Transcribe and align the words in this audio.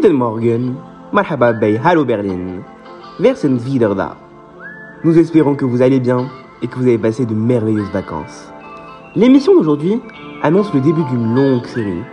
Guten 0.00 0.14
Morgen, 0.14 0.76
Marhaba 1.10 1.52
bei 1.52 1.76
Hallo 1.82 2.04
Berlin, 2.04 2.64
Wer 3.18 3.34
sind 3.34 3.64
wieder 3.64 3.96
da 3.96 4.16
Nous 5.02 5.18
espérons 5.18 5.56
que 5.56 5.64
vous 5.64 5.82
allez 5.82 5.98
bien 5.98 6.30
et 6.62 6.68
que 6.68 6.76
vous 6.76 6.86
avez 6.86 6.98
passé 6.98 7.26
de 7.26 7.34
merveilleuses 7.34 7.90
vacances. 7.92 8.48
L'émission 9.16 9.56
d'aujourd'hui 9.56 10.00
annonce 10.44 10.72
le 10.72 10.80
début 10.82 11.02
d'une 11.02 11.34
longue 11.34 11.66
série 11.66 12.04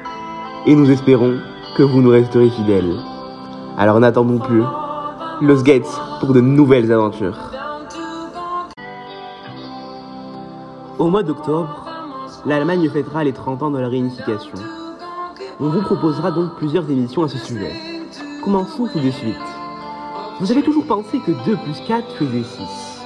et 0.66 0.74
nous 0.74 0.90
espérons 0.90 1.38
que 1.78 1.84
vous 1.84 2.02
nous 2.02 2.10
resterez 2.10 2.50
fidèles. 2.50 2.92
Alors 3.78 4.00
n'attendons 4.00 4.40
plus, 4.40 4.64
Los 5.42 5.62
Gates 5.62 6.02
pour 6.22 6.34
de 6.34 6.42
nouvelles 6.42 6.92
aventures. 6.92 7.38
Au 10.98 11.08
mois 11.12 11.22
d'octobre, 11.22 11.86
l'Allemagne 12.48 12.90
fêtera 12.90 13.24
les 13.24 13.34
30 13.34 13.62
ans 13.62 13.70
de 13.70 13.78
la 13.78 13.90
réunification. 13.90 14.58
On 15.58 15.70
vous 15.70 15.82
proposera 15.82 16.32
donc 16.32 16.56
plusieurs 16.58 16.90
émissions 16.90 17.24
à 17.24 17.30
ce 17.30 17.38
sujet. 17.38 17.72
Commençons 18.44 18.88
tout 18.92 19.00
de 19.00 19.10
suite. 19.10 19.36
Vous 20.42 20.52
avez 20.52 20.62
toujours 20.62 20.86
pensé 20.86 21.18
que 21.26 21.32
2 21.32 21.56
plus 21.56 21.80
4 21.88 22.18
faisait 22.18 22.44
6. 22.44 23.02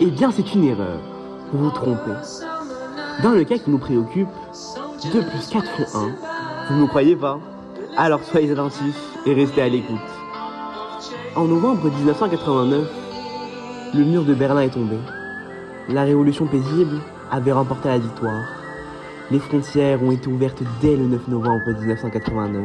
Eh 0.00 0.06
bien, 0.06 0.30
c'est 0.30 0.54
une 0.54 0.64
erreur. 0.64 0.98
Vous 1.52 1.64
vous 1.64 1.70
trompez. 1.70 2.16
Dans 3.22 3.32
le 3.32 3.44
cas 3.44 3.58
qui 3.58 3.70
nous 3.70 3.76
préoccupe, 3.76 4.30
2 5.12 5.20
plus 5.26 5.46
4 5.50 5.66
font 5.66 5.98
1. 5.98 6.68
Vous 6.68 6.74
ne 6.76 6.80
nous 6.80 6.88
croyez 6.88 7.16
pas? 7.16 7.38
Alors 7.98 8.24
soyez 8.24 8.50
attentifs 8.50 9.18
et 9.26 9.34
restez 9.34 9.60
à 9.60 9.68
l'écoute. 9.68 9.98
En 11.36 11.44
novembre 11.44 11.90
1989, 11.90 12.88
le 13.92 14.04
mur 14.04 14.24
de 14.24 14.32
Berlin 14.32 14.62
est 14.62 14.70
tombé. 14.70 14.96
La 15.90 16.04
révolution 16.04 16.46
paisible 16.46 16.96
avait 17.30 17.52
remporté 17.52 17.88
la 17.88 17.98
victoire. 17.98 18.42
Les 19.30 19.38
frontières 19.38 20.02
ont 20.02 20.12
été 20.12 20.28
ouvertes 20.28 20.62
dès 20.82 20.96
le 20.96 21.06
9 21.06 21.28
novembre 21.28 21.70
1989. 21.80 22.64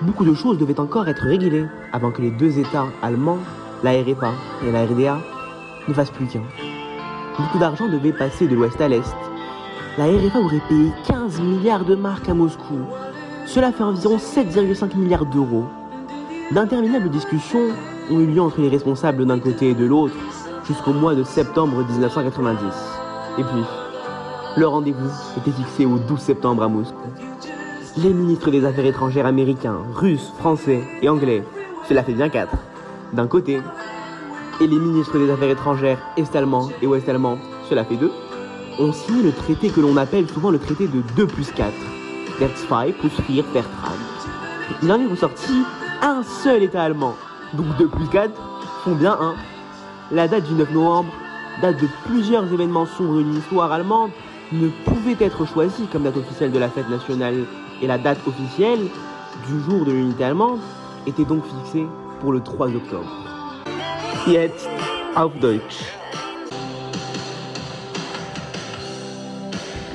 Beaucoup 0.00 0.24
de 0.24 0.32
choses 0.32 0.56
devaient 0.56 0.80
encore 0.80 1.08
être 1.08 1.22
réglées 1.22 1.66
avant 1.92 2.10
que 2.10 2.22
les 2.22 2.30
deux 2.30 2.58
États 2.58 2.86
allemands, 3.02 3.38
la 3.82 3.90
RFA 3.90 4.32
et 4.66 4.72
la 4.72 4.86
RDA, 4.86 5.18
ne 5.86 5.92
fassent 5.92 6.10
plus 6.10 6.26
qu'un. 6.26 6.42
Beaucoup 7.38 7.58
d'argent 7.58 7.86
devait 7.86 8.12
passer 8.12 8.46
de 8.46 8.54
l'ouest 8.54 8.80
à 8.80 8.88
l'est. 8.88 9.14
La 9.98 10.06
RFA 10.06 10.38
aurait 10.38 10.62
payé 10.68 10.90
15 11.06 11.40
milliards 11.42 11.84
de 11.84 11.96
marques 11.96 12.30
à 12.30 12.34
Moscou. 12.34 12.78
Cela 13.44 13.70
fait 13.70 13.84
environ 13.84 14.16
7,5 14.16 14.96
milliards 14.96 15.26
d'euros. 15.26 15.64
D'interminables 16.50 17.10
discussions 17.10 17.68
ont 18.10 18.20
eu 18.20 18.26
lieu 18.26 18.40
entre 18.40 18.62
les 18.62 18.70
responsables 18.70 19.26
d'un 19.26 19.38
côté 19.38 19.70
et 19.70 19.74
de 19.74 19.84
l'autre 19.84 20.14
jusqu'au 20.66 20.94
mois 20.94 21.14
de 21.14 21.24
septembre 21.24 21.84
1990. 21.84 22.58
Et 23.38 23.42
puis, 23.42 23.64
le 24.58 24.66
rendez-vous 24.66 25.10
était 25.36 25.52
fixé 25.52 25.86
au 25.86 25.98
12 25.98 26.18
septembre 26.18 26.64
à 26.64 26.68
Moscou. 26.68 26.96
Les 27.96 28.12
ministres 28.12 28.50
des 28.50 28.64
Affaires 28.64 28.86
étrangères 28.86 29.26
américains, 29.26 29.78
russes, 29.94 30.32
français 30.36 30.82
et 31.00 31.08
anglais, 31.08 31.44
cela 31.88 32.02
fait 32.02 32.12
bien 32.12 32.28
quatre, 32.28 32.56
d'un 33.12 33.28
côté, 33.28 33.60
et 34.60 34.66
les 34.66 34.78
ministres 34.78 35.16
des 35.16 35.30
Affaires 35.30 35.50
étrangères 35.50 36.00
est-allemands 36.16 36.70
et 36.82 36.88
ouest-allemands, 36.88 37.38
cela 37.70 37.84
fait 37.84 37.96
deux, 37.96 38.10
ont 38.80 38.92
signé 38.92 39.22
le 39.22 39.32
traité 39.32 39.68
que 39.68 39.80
l'on 39.80 39.96
appelle 39.96 40.28
souvent 40.28 40.50
le 40.50 40.58
traité 40.58 40.88
de 40.88 41.02
2 41.14 41.26
plus 41.28 41.52
4, 41.52 41.72
der 42.40 42.48
2 42.48 42.92
plus 42.94 43.10
4 43.10 43.52
Vertrag. 43.52 43.98
Il 44.82 44.90
en 44.90 45.00
est 45.00 45.06
ressorti 45.06 45.62
un 46.02 46.24
seul 46.24 46.64
État 46.64 46.82
allemand, 46.82 47.14
donc 47.52 47.66
2 47.78 47.86
plus 47.86 48.08
4 48.08 48.32
font 48.82 48.96
bien 48.96 49.16
1. 49.20 49.34
La 50.10 50.26
date 50.26 50.44
du 50.48 50.54
9 50.54 50.72
novembre, 50.72 51.12
date 51.62 51.80
de 51.80 51.86
plusieurs 52.06 52.52
événements 52.52 52.86
sombres 52.86 53.18
de 53.18 53.22
l'histoire 53.22 53.70
allemande, 53.70 54.10
ne 54.52 54.68
pouvait 54.84 55.16
être 55.24 55.46
choisie 55.46 55.86
comme 55.92 56.04
date 56.04 56.16
officielle 56.16 56.52
de 56.52 56.58
la 56.58 56.68
fête 56.68 56.88
nationale 56.88 57.44
et 57.82 57.86
la 57.86 57.98
date 57.98 58.18
officielle 58.26 58.88
du 59.46 59.60
jour 59.62 59.84
de 59.84 59.92
l'unité 59.92 60.24
allemande 60.24 60.60
était 61.06 61.24
donc 61.24 61.44
fixée 61.44 61.86
pour 62.20 62.32
le 62.32 62.40
3 62.40 62.68
octobre. 62.68 63.10
Jetzt 64.26 64.68
auf 65.14 65.38
Deutsch. 65.40 65.84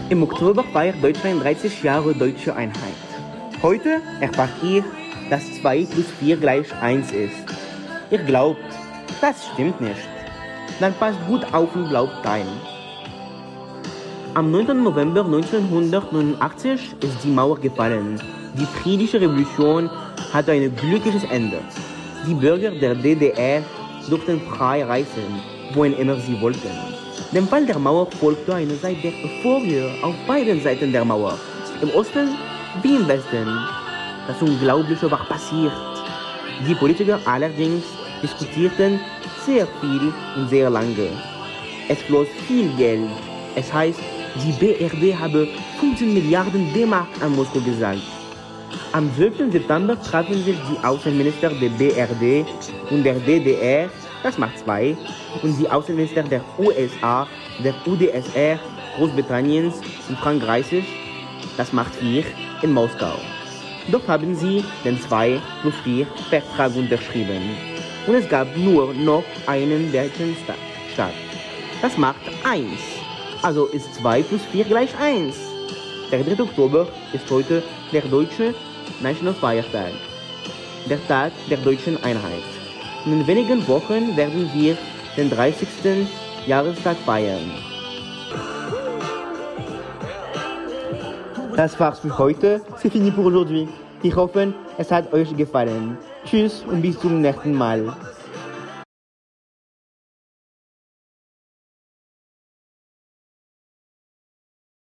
Im 0.09 0.22
Oktober 0.22 0.64
feiert 0.72 1.02
Deutschland 1.02 1.41
30 1.41 1.84
Jahre 1.84 2.14
deutsche 2.14 2.56
Einheit. 2.56 2.94
Heute 3.62 4.02
erfahrt 4.22 4.52
ihr, 4.62 4.84
dass 5.30 5.41
2 5.62 5.85
plus 5.85 6.06
4 6.20 6.38
gleich 6.38 6.68
1 6.81 7.12
ist. 7.12 7.44
Ihr 8.12 8.20
glaubt, 8.20 8.59
das 9.22 9.47
stimmt 9.53 9.81
nicht. 9.81 10.08
Dann 10.80 10.94
passt 10.96 11.18
gut 11.28 11.41
auf 11.53 11.75
und 11.75 11.90
glaubt 11.90 12.25
ein. 12.25 12.46
Am 14.36 14.50
9. 14.50 14.82
November 14.82 15.24
1989 15.24 16.96
ist 17.04 17.24
die 17.24 17.28
Mauer 17.28 17.60
gefallen. 17.60 18.20
Die 18.58 18.66
friedliche 18.66 19.22
Revolution 19.22 19.92
hatte 20.34 20.54
ein 20.54 20.76
glückliches 20.76 21.24
Ende. 21.26 21.60
Die 22.28 22.34
Bürger 22.34 22.72
der 22.72 22.96
DDR 22.96 23.62
durften 24.10 24.42
frei 24.42 24.84
reisen, 24.86 25.40
wohin 25.76 25.94
immer 25.94 26.16
sie 26.16 26.42
wollten. 26.42 26.72
Dem 27.32 27.48
Fall 27.48 27.68
der 27.68 27.78
Mauer 27.78 28.10
folgte 28.10 28.56
eine 28.56 28.82
Zeit 28.82 29.04
der 29.04 29.12
Euphorie 29.24 29.84
auf 30.02 30.16
beiden 30.26 30.64
Seiten 30.64 30.92
der 30.92 31.06
Mauer, 31.06 31.38
im 31.84 31.92
Osten 31.92 32.30
wie 32.82 32.96
im 32.96 33.08
Westen. 33.08 33.46
Das 34.26 34.42
Unglaubliche 34.42 35.12
war 35.12 35.26
passiert. 35.26 35.74
Die 36.68 36.74
Politiker 36.74 37.20
allerdings 37.26 37.84
diskutierten 38.24 39.00
sehr 39.46 39.68
viel 39.80 40.12
und 40.36 40.50
sehr 40.50 40.72
lange. 40.72 41.10
Es 41.88 42.02
floss 42.02 42.28
viel 42.48 42.70
Geld. 42.78 43.12
Es 43.56 43.72
heißt, 43.72 44.00
die 44.36 44.52
BRD 44.54 45.18
habe 45.18 45.48
15 45.80 46.14
Milliarden 46.14 46.74
D-Mark 46.74 47.08
an 47.22 47.36
Moskau 47.36 47.60
gesagt. 47.60 48.02
Am 48.92 49.14
12. 49.16 49.52
September 49.52 50.00
trafen 50.02 50.44
sich 50.44 50.56
die 50.70 50.84
Außenminister 50.84 51.50
der 51.50 51.70
BRD 51.70 52.46
und 52.90 53.04
der 53.04 53.16
DDR, 53.16 53.90
das 54.24 54.38
macht 54.38 54.60
zwei, 54.60 54.96
und 55.42 55.60
die 55.60 55.70
Außenminister 55.70 56.24
der 56.24 56.42
USA, 56.58 57.28
der 57.64 57.74
UdSR, 57.86 58.60
Großbritanniens 58.98 59.76
und 60.10 60.18
Frankreichs, 60.20 60.86
das 61.58 61.72
macht 61.72 61.96
vier, 61.96 62.24
in 62.62 62.74
Moskau. 62.74 63.14
Dort 63.90 64.08
haben 64.08 64.34
sie 64.36 64.64
den 64.86 65.00
2 65.00 65.40
plus 65.62 65.74
4 65.84 66.08
Vertrag 66.30 66.76
unterschrieben. 66.76 67.42
Und 68.08 68.16
es 68.16 68.30
gab 68.30 68.56
nur 68.56 68.94
noch 68.94 69.24
einen 69.46 69.92
deutschen 69.92 70.36
Staat. 70.94 71.14
Das 71.82 71.98
macht 71.98 72.22
1. 72.44 73.03
Also 73.44 73.66
ist 73.66 73.94
2 73.96 74.24
plus 74.24 74.42
4 74.54 74.64
gleich 74.64 74.98
1. 74.98 75.36
Der 76.12 76.24
3. 76.24 76.42
Oktober 76.42 76.88
ist 77.12 77.30
heute 77.30 77.62
der 77.92 78.02
deutsche 78.04 78.56
Nationalfeiertag, 79.02 79.92
der 80.90 81.06
Tag 81.08 81.34
der 81.50 81.58
deutschen 81.58 82.02
Einheit. 82.06 82.48
In 83.06 83.28
wenigen 83.28 83.68
Wochen 83.68 84.16
werden 84.16 84.50
wir 84.53 84.78
den 85.18 85.30
30. 85.30 85.68
Jahrestag 86.48 86.96
feiern. 87.06 87.52
Das 91.58 91.78
war's 91.78 92.00
für 92.00 92.18
heute. 92.18 92.62
C'est 92.82 92.92
fini 92.92 93.12
pour 93.12 93.26
aujourd'hui. 93.26 93.68
Ich 94.03 94.16
hoffe, 94.16 94.53
es 94.78 94.90
hat 94.90 95.12
euch 95.12 95.36
gefallen. 95.36 95.98
Tschüss 96.26 96.64
und 96.66 96.82
bis 96.82 96.98
zum 96.98 97.20
nächsten 97.20 97.53
Mal. 97.53 97.94